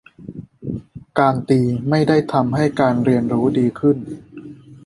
[1.19, 3.97] การตีไม่ได้ทำให้การเรียนรู้ดีขึ้น